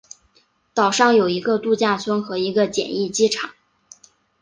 [0.73, 3.51] 岛上有一个度假村和一个简易机场。